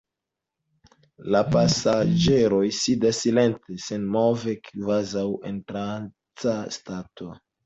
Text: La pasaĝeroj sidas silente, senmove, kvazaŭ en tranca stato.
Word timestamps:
La 1.33 1.41
pasaĝeroj 1.55 2.61
sidas 2.77 3.19
silente, 3.27 3.77
senmove, 3.85 4.57
kvazaŭ 4.71 5.27
en 5.53 5.61
tranca 5.71 6.57
stato. 6.79 7.31